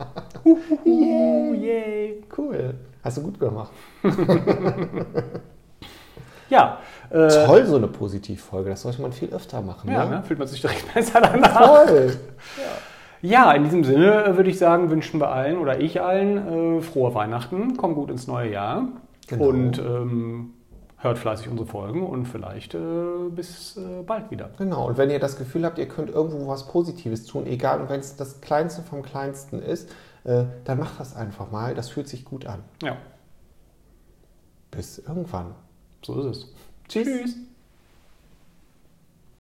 Yay. 0.84 1.54
Yay. 1.54 2.24
Cool. 2.36 2.74
Hast 3.04 3.18
du 3.18 3.22
gut 3.22 3.38
gemacht. 3.38 3.70
Ja. 6.48 6.78
Äh, 7.10 7.28
Toll, 7.46 7.64
so 7.64 7.76
eine 7.76 7.86
Positivfolge. 7.86 8.70
Das 8.70 8.82
sollte 8.82 9.00
man 9.00 9.12
viel 9.12 9.32
öfter 9.32 9.62
machen. 9.62 9.88
Ja, 9.88 10.04
ne? 10.04 10.16
ne? 10.16 10.22
fühlt 10.24 10.40
man 10.40 10.48
sich 10.48 10.60
direkt 10.60 10.92
besser 10.92 11.20
danach. 11.20 11.84
Toll. 11.86 12.16
Ja, 13.22 13.52
in 13.52 13.62
diesem 13.62 13.84
Sinne 13.84 14.24
äh, 14.24 14.36
würde 14.36 14.50
ich 14.50 14.58
sagen, 14.58 14.90
wünschen 14.90 15.20
wir 15.20 15.30
allen 15.30 15.58
oder 15.58 15.80
ich 15.80 16.00
allen 16.00 16.78
äh, 16.78 16.82
frohe 16.82 17.14
Weihnachten, 17.14 17.76
kommt 17.76 17.94
gut 17.94 18.10
ins 18.10 18.26
neue 18.26 18.50
Jahr 18.50 18.88
Genau. 19.30 19.44
und 19.48 19.78
ähm, 19.78 20.54
hört 20.98 21.18
fleißig 21.18 21.48
unsere 21.48 21.66
Folgen 21.66 22.06
und 22.06 22.26
vielleicht 22.26 22.74
äh, 22.74 22.78
bis 23.30 23.76
äh, 23.76 24.02
bald 24.02 24.30
wieder. 24.30 24.50
Genau, 24.58 24.88
und 24.88 24.98
wenn 24.98 25.08
ihr 25.10 25.18
das 25.18 25.38
Gefühl 25.38 25.64
habt, 25.64 25.78
ihr 25.78 25.88
könnt 25.88 26.10
irgendwo 26.10 26.46
was 26.46 26.66
Positives 26.68 27.24
tun, 27.26 27.46
egal, 27.46 27.80
und 27.80 27.88
wenn 27.88 28.00
es 28.00 28.16
das 28.16 28.40
Kleinste 28.40 28.82
vom 28.82 29.02
Kleinsten 29.02 29.60
ist, 29.62 29.90
äh, 30.24 30.44
dann 30.64 30.78
macht 30.78 31.00
das 31.00 31.16
einfach 31.16 31.50
mal. 31.50 31.74
Das 31.74 31.88
fühlt 31.88 32.08
sich 32.08 32.24
gut 32.24 32.44
an. 32.46 32.62
Ja, 32.82 32.96
Bis 34.70 34.98
irgendwann. 34.98 35.54
so 36.02 36.20
ist 36.20 36.36
es. 36.36 36.54
Tschüss. 36.88 37.06
Tschüss. 37.06 37.36